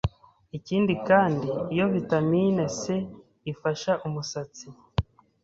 [0.57, 2.81] Ikindi kandi iyo Vitamine C
[3.51, 4.65] ifasha umusatsi